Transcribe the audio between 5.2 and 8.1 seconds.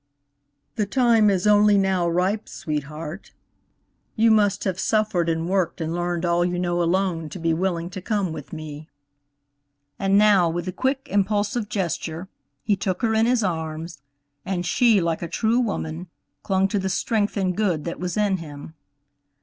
and worked and learned all you know alone to be willing to